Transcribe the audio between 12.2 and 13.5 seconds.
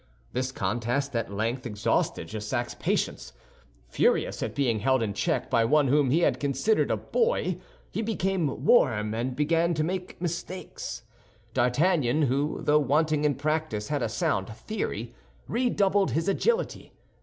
who though wanting in